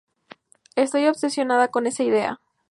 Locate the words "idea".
2.01-2.39